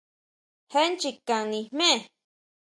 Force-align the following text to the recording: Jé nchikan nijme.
Jé 0.71 0.81
nchikan 0.91 1.43
nijme. 1.51 1.89